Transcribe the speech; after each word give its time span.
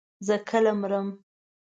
زه 0.27 0.35
کله 0.49 0.71
مرمه. 0.81 1.13